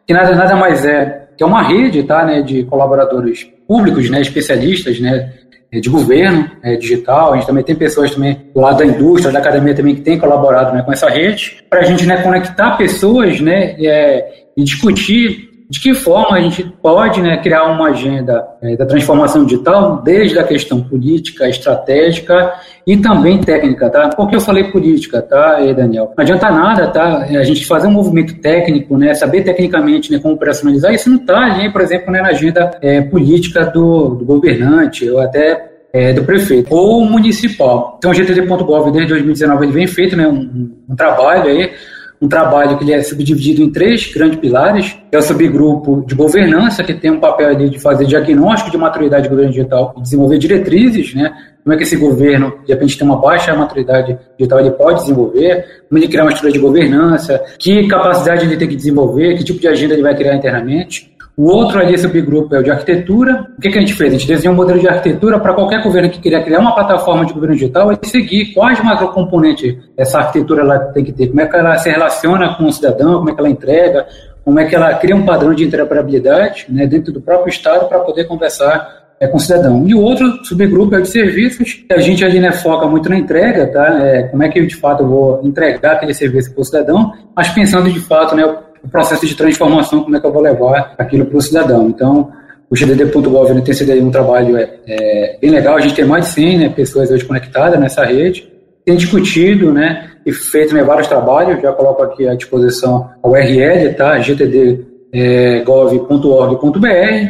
que 0.06 0.12
nada, 0.12 0.34
nada 0.34 0.55
mais 0.55 0.84
é 0.84 1.25
que 1.37 1.43
é 1.43 1.47
uma 1.47 1.62
rede 1.62 2.03
tá, 2.03 2.25
né, 2.25 2.43
de 2.43 2.65
colaboradores 2.65 3.44
públicos, 3.67 4.09
né, 4.09 4.21
especialistas 4.21 4.99
né, 5.00 5.33
de 5.73 5.88
governo 5.88 6.50
é, 6.62 6.77
digital. 6.77 7.33
A 7.33 7.37
gente 7.37 7.47
também 7.47 7.65
tem 7.65 7.75
pessoas 7.75 8.12
também 8.12 8.41
do 8.55 8.61
lado 8.61 8.79
da 8.79 8.87
indústria, 8.87 9.33
da 9.33 9.38
academia 9.38 9.75
também 9.75 9.94
que 9.94 10.00
tem 10.00 10.19
colaborado 10.19 10.75
né, 10.75 10.83
com 10.83 10.93
essa 10.93 11.09
rede, 11.09 11.65
para 11.69 11.81
a 11.81 11.85
gente 11.85 12.06
né, 12.06 12.23
conectar 12.23 12.77
pessoas 12.77 13.41
né, 13.41 13.77
é, 13.79 14.47
e 14.56 14.65
discutir 14.65 15.45
de 15.69 15.81
que 15.81 15.95
forma 15.95 16.37
a 16.37 16.41
gente 16.41 16.63
pode 16.81 17.21
né, 17.21 17.37
criar 17.39 17.65
uma 17.65 17.89
agenda 17.89 18.47
é, 18.63 18.77
da 18.77 18.87
transformação 18.87 19.45
digital, 19.45 20.01
desde 20.03 20.39
a 20.39 20.45
questão 20.45 20.81
política, 20.81 21.49
estratégica 21.49 22.55
e 22.87 22.97
também 22.97 23.41
técnica, 23.41 23.91
tá? 23.91 24.09
Por 24.11 24.29
que 24.29 24.37
eu 24.37 24.41
falei 24.41 24.65
política, 24.65 25.21
tá, 25.21 25.59
Daniel? 25.75 26.13
Não 26.17 26.23
adianta 26.23 26.51
nada, 26.51 26.87
tá? 26.87 27.19
A 27.19 27.43
gente 27.43 27.67
fazer 27.67 27.89
um 27.89 27.93
movimento 27.93 28.41
técnico, 28.41 28.97
né, 28.97 29.13
saber 29.15 29.43
tecnicamente 29.43 30.13
né, 30.13 30.21
como 30.21 30.35
operacionalizar, 30.35 30.95
isso 30.95 31.11
não 31.11 31.17
está 31.17 31.39
ali, 31.39 31.73
por 31.73 31.81
exemplo, 31.81 32.13
né, 32.13 32.23
na 32.23 32.29
agenda 32.29 32.71
é, 32.81 33.01
política 33.01 33.65
do, 33.65 34.11
do 34.11 34.25
governante, 34.25 35.11
ou 35.11 35.19
até 35.19 35.69
é, 35.93 36.13
do 36.13 36.23
prefeito, 36.23 36.73
ou 36.73 37.05
municipal. 37.05 37.96
Então, 37.99 38.13
o 38.13 38.15
GTD.gov, 38.15 38.93
desde 38.93 39.08
2019, 39.08 39.65
ele 39.65 39.73
vem 39.73 39.87
feito 39.89 40.17
né, 40.17 40.29
um, 40.29 40.70
um 40.89 40.94
trabalho 40.94 41.51
aí 41.51 41.73
um 42.20 42.29
trabalho 42.29 42.79
que 42.79 42.85
ele 42.85 42.93
é 42.93 43.03
subdividido 43.03 43.63
em 43.63 43.70
três 43.70 44.13
grandes 44.13 44.39
pilares, 44.39 44.96
é 45.13 45.19
o 45.19 45.23
subgrupo 45.23 46.05
de 46.06 46.15
governança, 46.15 46.82
que 46.82 46.94
tem 46.94 47.11
um 47.11 47.20
papel 47.20 47.49
ali 47.49 47.69
de 47.69 47.79
fazer 47.79 48.06
diagnóstico 48.06 48.70
de 48.70 48.79
maturidade 48.79 49.25
de 49.25 49.29
governo 49.29 49.53
digital 49.53 49.94
e 49.96 50.03
desenvolver 50.03 50.39
diretrizes, 50.39 51.15
né? 51.15 51.32
Como 51.63 51.75
é 51.75 51.77
que 51.77 51.82
esse 51.82 51.96
governo, 51.96 52.55
de 52.65 52.73
repente, 52.73 52.96
tem 52.96 53.06
uma 53.06 53.20
baixa 53.20 53.53
maturidade 53.55 54.17
digital, 54.39 54.61
ele 54.61 54.70
pode 54.70 55.01
desenvolver, 55.01 55.65
como 55.89 55.99
ele 55.99 56.08
criar 56.08 56.23
uma 56.23 56.31
estrutura 56.31 56.53
de 56.53 56.58
governança, 56.61 57.43
que 57.58 57.89
capacidade 57.89 58.46
ele 58.46 58.56
tem 58.56 58.69
que 58.69 58.77
desenvolver, 58.77 59.37
que 59.37 59.44
tipo 59.44 59.58
de 59.58 59.67
agenda 59.67 59.94
ele 59.94 60.03
vai 60.03 60.15
criar 60.15 60.37
internamente. 60.37 61.16
O 61.36 61.50
outro 61.50 61.78
ali, 61.78 61.98
subgrupo, 61.98 62.55
é 62.55 62.60
o 62.60 62.62
de 62.62 62.70
arquitetura. 62.70 63.46
O 63.58 63.60
que, 63.60 63.69
que 63.69 63.76
a 63.76 63.81
gente 63.82 63.93
fez? 63.93 64.14
A 64.14 64.16
gente 64.16 64.26
desenhou 64.26 64.55
um 64.55 64.56
modelo 64.56 64.81
de 64.81 64.88
arquitetura 64.88 65.38
para 65.38 65.52
qualquer 65.52 65.82
governo 65.82 66.08
que 66.08 66.19
queria 66.19 66.43
criar 66.43 66.60
uma 66.60 66.74
plataforma 66.74 67.26
de 67.26 67.34
governo 67.34 67.55
digital 67.55 67.93
e 67.93 67.98
seguir 68.08 68.55
quais 68.55 68.82
macrocomponentes 68.82 69.76
essa 69.98 70.20
arquitetura 70.20 70.62
ela 70.62 70.78
tem 70.78 71.05
que 71.05 71.12
ter, 71.12 71.28
como 71.28 71.43
é 71.43 71.46
que 71.46 71.55
ela 71.55 71.76
se 71.76 71.90
relaciona 71.90 72.55
com 72.55 72.64
o 72.64 72.72
cidadão, 72.72 73.19
como 73.19 73.28
é 73.28 73.34
que 73.34 73.40
ela 73.40 73.50
entrega, 73.50 74.06
como 74.43 74.58
é 74.58 74.64
que 74.64 74.74
ela 74.74 74.94
cria 74.94 75.14
um 75.14 75.26
padrão 75.26 75.52
de 75.52 75.64
interoperabilidade 75.64 76.66
né, 76.70 76.86
dentro 76.86 77.12
do 77.12 77.20
próprio 77.20 77.50
Estado 77.50 77.86
para 77.86 77.98
poder 77.98 78.24
conversar 78.24 79.05
é, 79.20 79.26
com 79.26 79.36
o 79.36 79.40
cidadão. 79.40 79.84
E 79.86 79.94
o 79.94 80.00
outro 80.00 80.43
subgrupo 80.44 80.94
é 80.94 81.00
de 81.00 81.08
serviços, 81.08 81.84
a 81.90 81.98
gente 81.98 82.24
ali 82.24 82.40
né, 82.40 82.52
foca 82.52 82.86
muito 82.86 83.08
na 83.08 83.16
entrega, 83.16 83.66
tá? 83.66 83.98
É, 84.02 84.22
como 84.24 84.43
é 84.43 84.48
que 84.48 84.58
eu, 84.58 84.66
de 84.66 84.76
fato, 84.76 85.06
vou 85.06 85.40
entregar 85.43 85.93
aquele 85.93 86.14
serviço 86.14 86.52
para 86.52 86.60
o 86.60 86.64
cidadão, 86.64 87.12
mas 87.34 87.48
pensando, 87.48 87.90
de 87.90 88.00
fato, 88.00 88.34
né, 88.34 88.56
o 88.86 88.90
processo 88.90 89.26
de 89.26 89.34
transformação, 89.34 90.02
como 90.05 90.16
é 90.16 90.20
que 90.20 90.26
eu 90.26 90.32
vou 90.32 90.40
levar 90.40 90.94
aquilo 90.96 91.26
para 91.26 91.36
o 91.36 91.43
cidadão. 91.43 91.88
Então, 91.88 92.31
o 92.70 92.76
GDD.gov 92.76 93.60
tem 93.62 93.74
sido 93.74 93.93
um 94.05 94.10
trabalho 94.10 94.56
é, 94.56 94.70
é, 94.86 95.38
bem 95.40 95.50
legal, 95.50 95.76
a 95.76 95.81
gente 95.81 95.94
tem 95.94 96.05
mais 96.05 96.26
de 96.26 96.31
100 96.32 96.58
né, 96.58 96.69
pessoas 96.69 97.10
hoje 97.10 97.24
conectadas 97.24 97.78
nessa 97.78 98.05
rede, 98.05 98.52
tem 98.84 98.96
discutido 98.96 99.72
né, 99.72 100.10
e 100.24 100.32
feito 100.32 100.74
né, 100.74 100.82
vários 100.84 101.08
trabalhos, 101.08 101.60
já 101.60 101.72
coloco 101.72 102.02
aqui 102.02 102.28
à 102.28 102.34
disposição 102.34 103.10
a 103.22 103.28
URL, 103.28 103.94
tá? 103.94 104.19
gtdgov.org.br, 104.19 104.86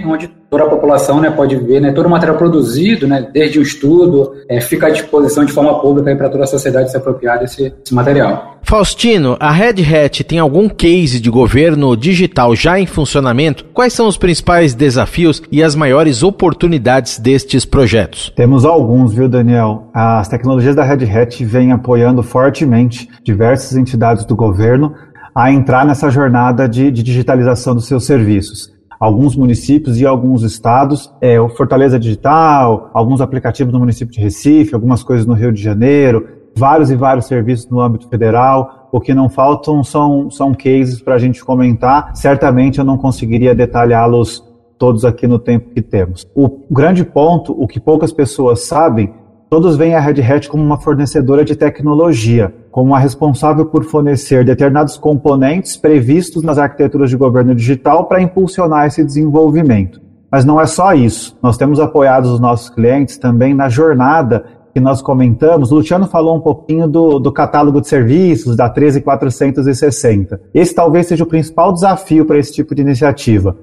onde 0.06 0.35
toda 0.48 0.64
a 0.64 0.68
população 0.68 1.20
né, 1.20 1.30
pode 1.30 1.56
ver, 1.56 1.80
né, 1.80 1.92
todo 1.92 2.06
o 2.06 2.10
material 2.10 2.36
produzido, 2.36 3.06
né, 3.06 3.28
desde 3.32 3.58
o 3.58 3.62
estudo, 3.62 4.32
é, 4.48 4.60
fica 4.60 4.86
à 4.86 4.90
disposição 4.90 5.44
de 5.44 5.52
forma 5.52 5.80
pública 5.80 6.14
para 6.16 6.28
toda 6.28 6.44
a 6.44 6.46
sociedade 6.46 6.90
se 6.90 6.96
apropriar 6.96 7.38
desse, 7.38 7.70
desse, 7.70 7.94
material. 7.94 8.58
Faustino, 8.62 9.36
a 9.38 9.50
Red 9.50 9.82
Hat 9.82 10.24
tem 10.24 10.38
algum 10.38 10.68
case 10.68 11.20
de 11.20 11.30
governo 11.30 11.96
digital 11.96 12.54
já 12.54 12.78
em 12.78 12.86
funcionamento? 12.86 13.64
Quais 13.72 13.92
são 13.92 14.08
os 14.08 14.16
principais 14.16 14.74
desafios 14.74 15.42
e 15.50 15.62
as 15.62 15.74
maiores 15.74 16.22
oportunidades 16.22 17.18
destes 17.18 17.64
projetos? 17.64 18.32
Temos 18.34 18.64
alguns, 18.64 19.14
viu, 19.14 19.28
Daniel? 19.28 19.88
As 19.94 20.28
tecnologias 20.28 20.74
da 20.74 20.84
Red 20.84 21.04
Hat 21.04 21.44
vêm 21.44 21.72
apoiando 21.72 22.22
fortemente 22.22 23.08
diversas 23.22 23.76
entidades 23.76 24.24
do 24.24 24.34
governo 24.34 24.94
a 25.34 25.52
entrar 25.52 25.84
nessa 25.84 26.08
jornada 26.10 26.68
de, 26.68 26.90
de 26.90 27.02
digitalização 27.02 27.74
dos 27.74 27.86
seus 27.86 28.04
serviços 28.06 28.75
alguns 28.98 29.36
municípios 29.36 30.00
e 30.00 30.06
alguns 30.06 30.42
estados, 30.42 31.12
é, 31.20 31.40
o 31.40 31.48
Fortaleza 31.48 31.98
Digital, 31.98 32.90
alguns 32.92 33.20
aplicativos 33.20 33.72
no 33.72 33.78
município 33.78 34.14
de 34.14 34.20
Recife, 34.20 34.74
algumas 34.74 35.02
coisas 35.02 35.26
no 35.26 35.34
Rio 35.34 35.52
de 35.52 35.62
Janeiro, 35.62 36.26
vários 36.56 36.90
e 36.90 36.96
vários 36.96 37.26
serviços 37.26 37.68
no 37.68 37.80
âmbito 37.80 38.08
federal. 38.08 38.88
O 38.90 39.00
que 39.00 39.12
não 39.14 39.28
faltam 39.28 39.84
são, 39.84 40.30
são 40.30 40.54
cases 40.54 41.02
para 41.02 41.14
a 41.14 41.18
gente 41.18 41.44
comentar. 41.44 42.16
Certamente 42.16 42.78
eu 42.78 42.84
não 42.84 42.96
conseguiria 42.96 43.54
detalhá-los 43.54 44.42
todos 44.78 45.04
aqui 45.04 45.26
no 45.26 45.38
tempo 45.38 45.70
que 45.70 45.82
temos. 45.82 46.26
O 46.34 46.48
grande 46.70 47.04
ponto, 47.04 47.52
o 47.52 47.66
que 47.66 47.80
poucas 47.80 48.12
pessoas 48.12 48.66
sabem, 48.66 49.12
todos 49.48 49.76
veem 49.76 49.94
a 49.94 50.00
Red 50.00 50.20
Hat 50.22 50.48
como 50.48 50.62
uma 50.62 50.78
fornecedora 50.78 51.44
de 51.44 51.54
tecnologia, 51.54 52.54
como 52.70 52.94
a 52.94 52.98
responsável 52.98 53.66
por 53.66 53.84
fornecer 53.84 54.44
determinados 54.44 54.96
componentes 54.96 55.76
previstos 55.76 56.42
nas 56.42 56.58
arquiteturas 56.58 57.10
de 57.10 57.16
governo 57.16 57.54
digital 57.54 58.06
para 58.06 58.20
impulsionar 58.20 58.86
esse 58.86 59.04
desenvolvimento. 59.04 60.00
Mas 60.30 60.44
não 60.44 60.60
é 60.60 60.66
só 60.66 60.92
isso. 60.92 61.38
Nós 61.42 61.56
temos 61.56 61.78
apoiado 61.78 62.26
os 62.26 62.40
nossos 62.40 62.68
clientes 62.68 63.16
também 63.16 63.54
na 63.54 63.68
jornada 63.68 64.44
que 64.74 64.80
nós 64.80 65.00
comentamos. 65.00 65.72
O 65.72 65.76
Luciano 65.76 66.06
falou 66.06 66.36
um 66.36 66.40
pouquinho 66.40 66.86
do, 66.86 67.18
do 67.18 67.32
catálogo 67.32 67.80
de 67.80 67.88
serviços 67.88 68.56
da 68.56 68.68
13460. 68.68 70.40
Esse 70.52 70.74
talvez 70.74 71.06
seja 71.06 71.24
o 71.24 71.26
principal 71.26 71.72
desafio 71.72 72.26
para 72.26 72.38
esse 72.38 72.52
tipo 72.52 72.74
de 72.74 72.82
iniciativa 72.82 73.56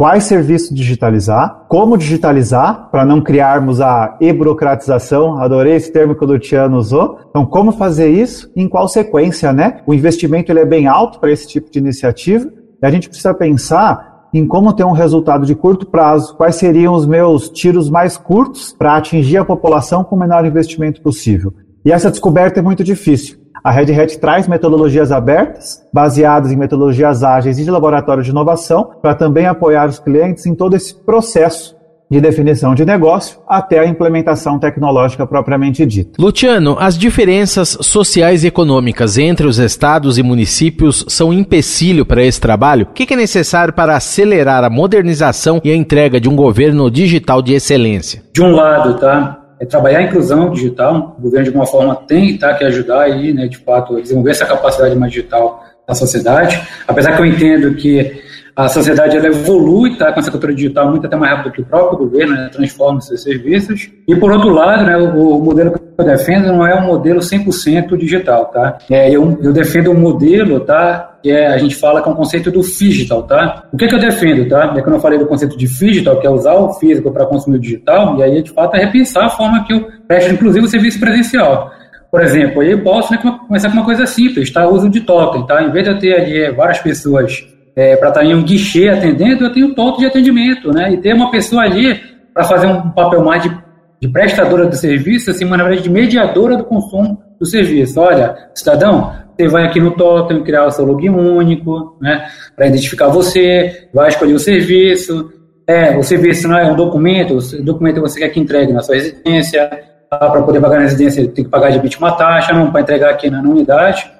quais 0.00 0.24
serviços 0.24 0.74
digitalizar, 0.74 1.66
como 1.68 1.98
digitalizar, 1.98 2.88
para 2.90 3.04
não 3.04 3.20
criarmos 3.20 3.82
a 3.82 4.16
e-burocratização, 4.18 5.36
adorei 5.36 5.74
esse 5.74 5.92
termo 5.92 6.14
que 6.14 6.24
o 6.24 6.26
Luciano 6.26 6.78
usou. 6.78 7.18
Então, 7.28 7.44
como 7.44 7.70
fazer 7.70 8.08
isso 8.08 8.50
em 8.56 8.66
qual 8.66 8.88
sequência, 8.88 9.52
né? 9.52 9.82
O 9.86 9.92
investimento 9.92 10.50
ele 10.50 10.60
é 10.60 10.64
bem 10.64 10.86
alto 10.86 11.20
para 11.20 11.30
esse 11.30 11.46
tipo 11.46 11.70
de 11.70 11.78
iniciativa 11.78 12.50
e 12.82 12.86
a 12.86 12.90
gente 12.90 13.10
precisa 13.10 13.34
pensar 13.34 14.24
em 14.32 14.46
como 14.46 14.72
ter 14.72 14.84
um 14.84 14.92
resultado 14.92 15.44
de 15.44 15.54
curto 15.54 15.84
prazo, 15.84 16.34
quais 16.34 16.56
seriam 16.56 16.94
os 16.94 17.04
meus 17.04 17.50
tiros 17.50 17.90
mais 17.90 18.16
curtos 18.16 18.72
para 18.72 18.96
atingir 18.96 19.36
a 19.36 19.44
população 19.44 20.02
com 20.02 20.16
o 20.16 20.18
menor 20.18 20.46
investimento 20.46 21.02
possível. 21.02 21.52
E 21.84 21.92
essa 21.92 22.10
descoberta 22.10 22.60
é 22.60 22.62
muito 22.62 22.82
difícil. 22.82 23.36
A 23.62 23.70
Red 23.70 23.92
Hat 23.92 24.18
traz 24.18 24.48
metodologias 24.48 25.12
abertas, 25.12 25.82
baseadas 25.92 26.50
em 26.50 26.56
metodologias 26.56 27.22
ágeis 27.22 27.58
e 27.58 27.64
de 27.64 27.70
laboratório 27.70 28.22
de 28.22 28.30
inovação, 28.30 28.90
para 29.02 29.14
também 29.14 29.46
apoiar 29.46 29.88
os 29.88 29.98
clientes 29.98 30.46
em 30.46 30.54
todo 30.54 30.74
esse 30.74 30.94
processo 30.94 31.78
de 32.10 32.20
definição 32.20 32.74
de 32.74 32.84
negócio 32.84 33.38
até 33.48 33.78
a 33.78 33.86
implementação 33.86 34.58
tecnológica 34.58 35.24
propriamente 35.26 35.86
dita. 35.86 36.20
Luciano, 36.20 36.76
as 36.80 36.98
diferenças 36.98 37.78
sociais 37.82 38.42
e 38.42 38.48
econômicas 38.48 39.16
entre 39.16 39.46
os 39.46 39.58
estados 39.58 40.18
e 40.18 40.22
municípios 40.22 41.04
são 41.06 41.28
um 41.28 41.32
empecilho 41.32 42.04
para 42.04 42.24
esse 42.24 42.40
trabalho? 42.40 42.88
O 42.90 42.92
que 42.92 43.12
é 43.12 43.16
necessário 43.16 43.72
para 43.72 43.94
acelerar 43.94 44.64
a 44.64 44.70
modernização 44.70 45.60
e 45.62 45.70
a 45.70 45.76
entrega 45.76 46.20
de 46.20 46.28
um 46.28 46.34
governo 46.34 46.90
digital 46.90 47.40
de 47.40 47.54
excelência? 47.54 48.24
De 48.32 48.42
um 48.42 48.50
lado, 48.50 48.98
tá? 48.98 49.39
É 49.60 49.66
trabalhar 49.66 49.98
a 49.98 50.02
inclusão 50.02 50.50
digital. 50.50 51.14
O 51.18 51.22
governo, 51.22 51.44
de 51.44 51.50
alguma 51.50 51.66
forma, 51.66 51.94
tem 51.94 52.36
tá, 52.38 52.54
que 52.54 52.64
ajudar 52.64 53.02
aí, 53.02 53.32
né, 53.32 53.46
de 53.46 53.58
fato, 53.58 53.96
a 53.96 54.00
desenvolver 54.00 54.30
essa 54.30 54.46
capacidade 54.46 54.96
mais 54.96 55.12
digital 55.12 55.62
da 55.86 55.94
sociedade. 55.94 56.60
Apesar 56.88 57.14
que 57.14 57.20
eu 57.20 57.26
entendo 57.26 57.74
que 57.74 58.22
a 58.54 58.68
sociedade 58.68 59.16
ela 59.16 59.28
evolui 59.28 59.96
tá, 59.96 60.12
com 60.12 60.20
essa 60.20 60.30
cultura 60.30 60.54
digital 60.54 60.90
muito 60.90 61.06
até 61.06 61.16
mais 61.16 61.32
rápido 61.32 61.52
que 61.52 61.62
o 61.62 61.64
próprio 61.64 61.98
governo, 61.98 62.34
né, 62.34 62.48
transforma 62.52 63.00
seus 63.00 63.22
serviços. 63.22 63.90
E, 64.06 64.16
por 64.16 64.30
outro 64.32 64.50
lado, 64.50 64.84
né, 64.84 64.96
o, 64.96 65.38
o, 65.38 65.44
modelo 65.44 65.72
que 65.72 65.80
eu 65.98 66.04
defendo 66.04 66.46
não 66.46 66.66
é 66.66 66.74
um 66.74 66.86
modelo 66.86 67.20
100% 67.20 67.96
digital. 67.96 68.46
Tá? 68.46 68.78
É, 68.90 69.10
eu, 69.10 69.38
eu 69.42 69.52
defendo 69.52 69.90
um 69.90 69.98
modelo 69.98 70.60
tá, 70.60 71.18
que 71.22 71.30
é, 71.30 71.46
a 71.48 71.58
gente 71.58 71.76
fala 71.76 72.00
é 72.00 72.08
um 72.08 72.14
conceito 72.14 72.50
do 72.50 72.62
digital. 72.62 73.22
Tá? 73.22 73.64
O 73.72 73.76
que, 73.76 73.86
que 73.86 73.94
eu 73.94 74.00
defendo? 74.00 74.48
Tá? 74.48 74.74
É 74.76 74.82
quando 74.82 74.94
eu 74.94 75.00
falei 75.00 75.18
do 75.18 75.26
conceito 75.26 75.56
de 75.56 75.66
digital, 75.66 76.20
que 76.20 76.26
é 76.26 76.30
usar 76.30 76.54
o 76.54 76.72
físico 76.74 77.10
para 77.10 77.26
consumir 77.26 77.56
o 77.56 77.60
digital, 77.60 78.18
e 78.18 78.22
aí, 78.22 78.42
de 78.42 78.50
fato, 78.50 78.76
é 78.76 78.84
repensar 78.84 79.26
a 79.26 79.30
forma 79.30 79.64
que 79.64 79.72
eu 79.72 79.86
presto, 80.06 80.32
inclusive, 80.32 80.64
o 80.64 80.68
serviço 80.68 80.98
presencial. 80.98 81.70
Por 82.10 82.20
exemplo, 82.20 82.62
eu 82.62 82.82
posso 82.82 83.12
né, 83.12 83.18
começar 83.46 83.68
com 83.68 83.74
uma 83.74 83.84
coisa 83.84 84.04
simples, 84.04 84.50
tá? 84.50 84.66
O 84.66 84.74
uso 84.74 84.90
de 84.90 85.00
token, 85.00 85.46
tá? 85.46 85.62
Em 85.62 85.70
vez 85.70 85.84
de 85.84 85.90
eu 85.92 85.98
ter 85.98 86.14
ali 86.14 86.56
várias 86.56 86.80
pessoas 86.80 87.46
é, 87.74 87.96
para 87.96 88.08
estar 88.08 88.24
em 88.24 88.34
um 88.34 88.42
guichê 88.42 88.88
atendendo, 88.88 89.44
eu 89.44 89.52
tenho 89.52 89.74
toque 89.74 90.00
de 90.00 90.06
atendimento, 90.06 90.72
né? 90.72 90.92
E 90.92 90.96
ter 90.96 91.14
uma 91.14 91.30
pessoa 91.30 91.62
ali 91.62 92.00
para 92.32 92.44
fazer 92.44 92.66
um 92.66 92.90
papel 92.90 93.22
mais 93.22 93.42
de, 93.42 93.56
de, 94.00 94.08
prestadora 94.08 94.66
do 94.66 94.76
serviço, 94.76 95.30
assim, 95.30 95.44
mas 95.44 95.58
na 95.58 95.64
verdade 95.64 95.84
de 95.84 95.90
mediadora 95.90 96.56
do 96.56 96.64
consumo 96.64 97.22
do 97.38 97.46
serviço. 97.46 98.00
Olha, 98.00 98.36
cidadão, 98.54 99.12
você 99.36 99.48
vai 99.48 99.64
aqui 99.64 99.80
no 99.80 99.92
totem 99.92 100.42
criar 100.42 100.66
o 100.66 100.70
seu 100.70 100.84
login 100.84 101.10
único, 101.10 101.96
né? 102.00 102.26
Para 102.54 102.66
identificar 102.66 103.08
você, 103.08 103.88
vai 103.92 104.08
escolher 104.08 104.34
o 104.34 104.38
serviço. 104.38 105.32
É, 105.66 105.96
o 105.96 106.02
serviço 106.02 106.48
não 106.48 106.58
é 106.58 106.70
um 106.70 106.74
documento, 106.74 107.36
o 107.36 107.62
documento 107.62 108.00
você 108.00 108.18
quer 108.18 108.28
que 108.30 108.40
entregue 108.40 108.72
na 108.72 108.82
sua 108.82 108.96
residência, 108.96 109.70
tá? 110.10 110.18
para 110.18 110.42
poder 110.42 110.60
pagar 110.60 110.76
na 110.76 110.82
residência 110.82 111.28
tem 111.28 111.44
que 111.44 111.50
pagar 111.50 111.70
de 111.70 111.78
bit 111.78 111.96
uma 111.98 112.12
taxa, 112.12 112.52
não 112.52 112.72
para 112.72 112.80
entregar 112.80 113.10
aqui 113.10 113.30
na, 113.30 113.40
na 113.40 113.48
unidade. 113.48 114.10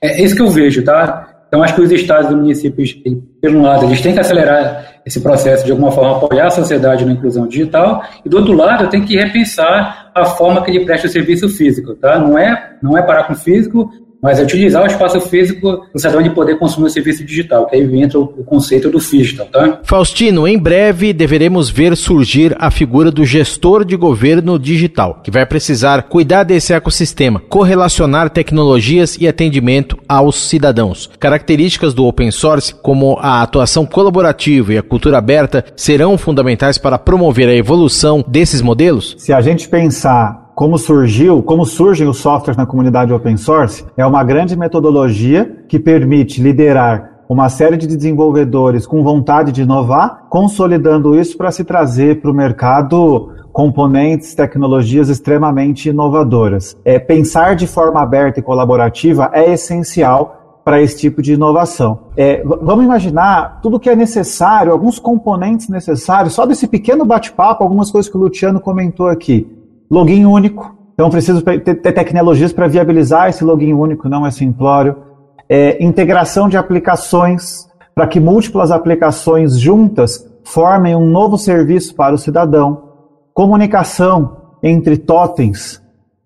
É 0.00 0.22
isso 0.22 0.34
que 0.34 0.42
eu 0.42 0.48
vejo, 0.48 0.82
tá? 0.82 1.33
Então, 1.54 1.62
acho 1.62 1.76
que 1.76 1.82
os 1.82 1.92
estados 1.92 2.32
e 2.32 2.34
municípios, 2.34 3.00
um 3.44 3.62
lado, 3.62 3.84
eles 3.84 4.00
têm 4.00 4.12
que 4.12 4.18
acelerar 4.18 5.00
esse 5.06 5.20
processo 5.20 5.64
de 5.64 5.70
alguma 5.70 5.92
forma, 5.92 6.16
apoiar 6.16 6.48
a 6.48 6.50
sociedade 6.50 7.04
na 7.04 7.12
inclusão 7.12 7.46
digital, 7.46 8.02
e 8.24 8.28
do 8.28 8.38
outro 8.38 8.54
lado, 8.54 8.88
tem 8.88 9.04
que 9.04 9.14
repensar 9.14 10.10
a 10.12 10.24
forma 10.24 10.64
que 10.64 10.72
ele 10.72 10.84
presta 10.84 11.06
o 11.06 11.10
serviço 11.10 11.48
físico. 11.48 11.94
Tá? 11.94 12.18
Não, 12.18 12.36
é, 12.36 12.72
não 12.82 12.98
é 12.98 13.02
parar 13.02 13.28
com 13.28 13.34
o 13.34 13.36
físico, 13.36 13.88
mas 14.24 14.40
é 14.40 14.42
utilizar 14.42 14.82
o 14.82 14.86
espaço 14.86 15.20
físico 15.20 15.84
no 15.92 16.00
cidadão 16.00 16.22
de 16.22 16.30
poder 16.30 16.58
consumir 16.58 16.86
o 16.86 16.90
serviço 16.90 17.22
digital, 17.22 17.66
que 17.66 17.76
aí 17.76 18.00
entra 18.00 18.18
o 18.18 18.42
conceito 18.42 18.88
do 18.88 18.98
digital, 18.98 19.46
tá? 19.48 19.80
Faustino, 19.84 20.48
em 20.48 20.58
breve 20.58 21.12
deveremos 21.12 21.68
ver 21.68 21.94
surgir 21.94 22.56
a 22.58 22.70
figura 22.70 23.10
do 23.10 23.22
gestor 23.26 23.84
de 23.84 23.94
governo 23.96 24.58
digital, 24.58 25.20
que 25.22 25.30
vai 25.30 25.44
precisar 25.44 26.04
cuidar 26.04 26.42
desse 26.42 26.72
ecossistema, 26.72 27.38
correlacionar 27.50 28.30
tecnologias 28.30 29.18
e 29.20 29.28
atendimento 29.28 29.98
aos 30.08 30.36
cidadãos. 30.36 31.10
Características 31.20 31.92
do 31.92 32.06
open 32.06 32.30
source, 32.30 32.74
como 32.74 33.18
a 33.20 33.42
atuação 33.42 33.84
colaborativa 33.84 34.72
e 34.72 34.78
a 34.78 34.82
cultura 34.82 35.18
aberta, 35.18 35.62
serão 35.76 36.16
fundamentais 36.16 36.78
para 36.78 36.98
promover 36.98 37.46
a 37.46 37.54
evolução 37.54 38.24
desses 38.26 38.62
modelos? 38.62 39.16
Se 39.18 39.34
a 39.34 39.42
gente 39.42 39.68
pensar 39.68 40.43
como 40.54 40.78
surgiu, 40.78 41.42
como 41.42 41.66
surgem 41.66 42.06
os 42.06 42.18
softwares 42.18 42.56
na 42.56 42.64
comunidade 42.64 43.12
open 43.12 43.36
source, 43.36 43.84
é 43.96 44.06
uma 44.06 44.22
grande 44.22 44.56
metodologia 44.56 45.64
que 45.68 45.80
permite 45.80 46.40
liderar 46.40 47.14
uma 47.28 47.48
série 47.48 47.76
de 47.76 47.86
desenvolvedores 47.86 48.86
com 48.86 49.02
vontade 49.02 49.50
de 49.50 49.62
inovar, 49.62 50.26
consolidando 50.28 51.18
isso 51.18 51.36
para 51.36 51.50
se 51.50 51.64
trazer 51.64 52.20
para 52.20 52.30
o 52.30 52.34
mercado 52.34 53.30
componentes, 53.52 54.34
tecnologias 54.34 55.08
extremamente 55.08 55.88
inovadoras. 55.88 56.76
É, 56.84 56.98
pensar 56.98 57.56
de 57.56 57.66
forma 57.66 58.00
aberta 58.00 58.40
e 58.40 58.42
colaborativa 58.42 59.30
é 59.32 59.52
essencial 59.52 60.60
para 60.64 60.80
esse 60.80 60.98
tipo 60.98 61.20
de 61.20 61.34
inovação. 61.34 61.98
É, 62.16 62.42
vamos 62.44 62.84
imaginar 62.84 63.60
tudo 63.60 63.80
que 63.80 63.90
é 63.90 63.96
necessário, 63.96 64.72
alguns 64.72 64.98
componentes 64.98 65.68
necessários, 65.68 66.34
só 66.34 66.46
desse 66.46 66.68
pequeno 66.68 67.04
bate-papo, 67.04 67.62
algumas 67.62 67.90
coisas 67.90 68.10
que 68.10 68.16
o 68.16 68.20
Luciano 68.20 68.60
comentou 68.60 69.08
aqui 69.08 69.63
login 69.90 70.24
único. 70.24 70.74
Então, 70.94 71.10
preciso 71.10 71.42
ter, 71.42 71.74
tecnologias 71.74 72.52
para 72.52 72.68
viabilizar 72.68 73.28
esse 73.28 73.42
login 73.44 73.72
único, 73.72 74.08
não 74.08 74.26
é 74.26 74.30
simplório. 74.30 74.96
É, 75.48 75.82
integração 75.84 76.48
de 76.48 76.56
aplicações, 76.56 77.68
para 77.94 78.06
que 78.06 78.20
múltiplas 78.20 78.70
aplicações 78.70 79.58
juntas 79.58 80.26
formem 80.44 80.94
um 80.94 81.06
novo 81.06 81.36
serviço 81.36 81.94
para 81.94 82.14
o 82.14 82.18
cidadão. 82.18 82.90
Comunicação 83.32 84.36
entre 84.62 84.96
totens 84.96 85.82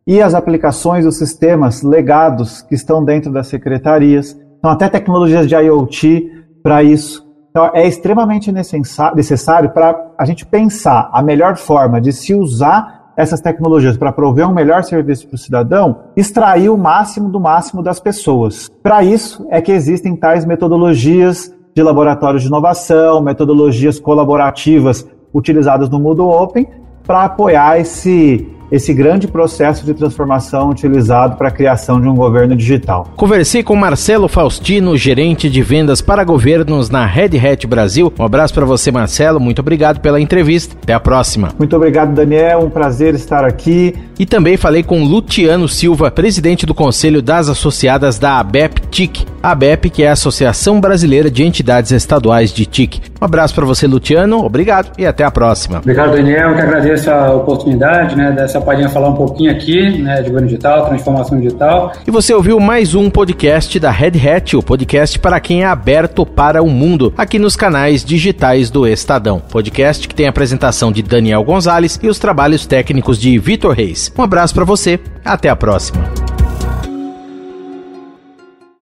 e 0.06 0.22
as 0.22 0.34
aplicações 0.34 1.04
os 1.04 1.18
sistemas 1.18 1.82
legados 1.82 2.62
que 2.62 2.74
estão 2.74 3.04
dentro 3.04 3.30
das 3.30 3.48
secretarias. 3.48 4.34
Então, 4.58 4.70
até 4.70 4.88
tecnologias 4.88 5.46
de 5.46 5.54
IoT 5.54 6.30
para 6.62 6.82
isso. 6.82 7.26
Então, 7.50 7.70
é 7.74 7.86
extremamente 7.86 8.52
necessário 8.52 9.70
para 9.70 10.12
a 10.16 10.24
gente 10.24 10.46
pensar 10.46 11.10
a 11.12 11.22
melhor 11.22 11.56
forma 11.56 12.00
de 12.00 12.12
se 12.12 12.34
usar 12.34 12.97
essas 13.18 13.40
tecnologias 13.40 13.96
para 13.96 14.12
prover 14.12 14.48
um 14.48 14.54
melhor 14.54 14.84
serviço 14.84 15.26
para 15.26 15.34
o 15.34 15.38
cidadão, 15.38 16.04
extrair 16.16 16.68
o 16.68 16.78
máximo 16.78 17.28
do 17.28 17.40
máximo 17.40 17.82
das 17.82 17.98
pessoas. 17.98 18.70
Para 18.80 19.02
isso 19.02 19.44
é 19.50 19.60
que 19.60 19.72
existem 19.72 20.14
tais 20.14 20.44
metodologias 20.44 21.52
de 21.74 21.82
laboratórios 21.82 22.42
de 22.42 22.48
inovação, 22.48 23.20
metodologias 23.20 23.98
colaborativas 23.98 25.04
utilizadas 25.34 25.88
no 25.88 25.98
Moodle 25.98 26.30
Open 26.30 26.68
para 27.04 27.24
apoiar 27.24 27.80
esse 27.80 28.48
esse 28.70 28.92
grande 28.92 29.26
processo 29.26 29.84
de 29.84 29.94
transformação 29.94 30.70
utilizado 30.70 31.36
para 31.36 31.48
a 31.48 31.50
criação 31.50 32.00
de 32.00 32.08
um 32.08 32.14
governo 32.14 32.54
digital. 32.54 33.08
Conversei 33.16 33.62
com 33.62 33.74
Marcelo 33.74 34.28
Faustino, 34.28 34.96
gerente 34.96 35.48
de 35.48 35.62
vendas 35.62 36.00
para 36.00 36.24
governos 36.24 36.90
na 36.90 37.06
Red 37.06 37.38
Hat 37.38 37.66
Brasil. 37.66 38.12
Um 38.18 38.24
abraço 38.24 38.54
para 38.54 38.66
você, 38.66 38.90
Marcelo. 38.90 39.40
Muito 39.40 39.60
obrigado 39.60 40.00
pela 40.00 40.20
entrevista. 40.20 40.76
Até 40.82 40.94
a 40.94 41.00
próxima. 41.00 41.50
Muito 41.58 41.74
obrigado, 41.76 42.14
Daniel. 42.14 42.60
Um 42.60 42.70
prazer 42.70 43.14
estar 43.14 43.44
aqui. 43.44 43.94
E 44.18 44.26
também 44.26 44.56
falei 44.56 44.82
com 44.82 45.04
Luciano 45.04 45.68
Silva, 45.68 46.10
presidente 46.10 46.66
do 46.66 46.74
Conselho 46.74 47.22
das 47.22 47.48
Associadas 47.48 48.18
da 48.18 48.38
ABEP-TIC. 48.38 49.37
A 49.42 49.52
ABEP, 49.52 49.90
que 49.90 50.02
é 50.02 50.08
a 50.08 50.12
Associação 50.12 50.80
Brasileira 50.80 51.30
de 51.30 51.42
Entidades 51.42 51.90
Estaduais 51.90 52.52
de 52.52 52.66
TIC. 52.66 53.00
Um 53.20 53.24
abraço 53.24 53.54
para 53.54 53.64
você, 53.64 53.86
Luciano. 53.86 54.44
Obrigado 54.44 54.92
e 54.98 55.06
até 55.06 55.24
a 55.24 55.30
próxima. 55.30 55.78
Obrigado, 55.78 56.12
Daniel. 56.12 56.50
Eu 56.50 56.54
que 56.54 56.60
agradeço 56.60 57.10
a 57.10 57.34
oportunidade 57.34 58.14
né, 58.14 58.30
dessa 58.32 58.58
essa 58.58 58.60
palhinha 58.60 58.88
falar 58.88 59.08
um 59.08 59.14
pouquinho 59.14 59.50
aqui, 59.50 59.98
né, 59.98 60.16
de 60.16 60.28
governo 60.28 60.48
digital, 60.48 60.86
transformação 60.86 61.38
digital. 61.38 61.92
E 62.06 62.10
você 62.10 62.34
ouviu 62.34 62.58
mais 62.58 62.94
um 62.94 63.08
podcast 63.08 63.78
da 63.78 63.90
Red 63.90 64.12
Hat, 64.28 64.56
o 64.56 64.62
podcast 64.62 65.18
para 65.18 65.40
quem 65.40 65.62
é 65.62 65.66
aberto 65.66 66.26
para 66.26 66.62
o 66.62 66.68
mundo, 66.68 67.12
aqui 67.16 67.38
nos 67.38 67.56
canais 67.56 68.04
digitais 68.04 68.70
do 68.70 68.86
Estadão. 68.86 69.40
Podcast 69.40 70.08
que 70.08 70.14
tem 70.14 70.26
a 70.26 70.30
apresentação 70.30 70.90
de 70.90 71.02
Daniel 71.02 71.44
Gonzalez 71.44 71.98
e 72.02 72.08
os 72.08 72.18
trabalhos 72.18 72.66
técnicos 72.66 73.18
de 73.18 73.38
Vitor 73.38 73.74
Reis. 73.74 74.12
Um 74.16 74.22
abraço 74.22 74.54
para 74.54 74.64
você, 74.64 74.98
até 75.24 75.48
a 75.48 75.56
próxima. 75.56 76.17